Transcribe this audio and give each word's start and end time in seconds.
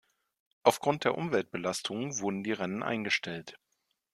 Aufgrund 0.63 1.03
der 1.03 1.15
Umweltbelastungen 1.15 2.17
wurden 2.21 2.41
die 2.43 2.53
Rennen 2.53 2.81
eingestellt. 2.81 3.59